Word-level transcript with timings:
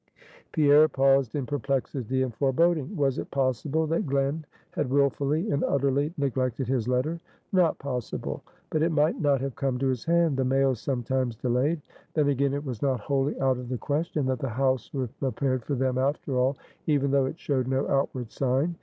Pierre 0.51 0.89
paused 0.89 1.35
in 1.35 1.45
perplexity 1.45 2.23
and 2.23 2.33
foreboding. 2.33 2.95
Was 2.97 3.19
it 3.19 3.29
possible 3.29 3.85
that 3.85 4.07
Glen 4.07 4.43
had 4.71 4.89
willfully 4.89 5.51
and 5.51 5.63
utterly 5.63 6.11
neglected 6.17 6.67
his 6.67 6.87
letter? 6.87 7.19
Not 7.53 7.77
possible. 7.77 8.41
But 8.71 8.81
it 8.81 8.91
might 8.91 9.21
not 9.21 9.41
have 9.41 9.53
come 9.55 9.77
to 9.77 9.89
his 9.89 10.03
hand; 10.03 10.37
the 10.37 10.43
mails 10.43 10.79
sometimes 10.81 11.35
delayed. 11.35 11.81
Then 12.15 12.29
again, 12.29 12.55
it 12.55 12.65
was 12.65 12.81
not 12.81 12.99
wholly 13.01 13.39
out 13.39 13.59
of 13.59 13.69
the 13.69 13.77
question, 13.77 14.25
that 14.25 14.39
the 14.39 14.49
house 14.49 14.91
was 14.91 15.11
prepared 15.19 15.63
for 15.65 15.75
them 15.75 15.99
after 15.99 16.35
all, 16.35 16.57
even 16.87 17.11
though 17.11 17.27
it 17.27 17.37
showed 17.39 17.67
no 17.67 17.87
outward 17.87 18.31
sign. 18.31 18.77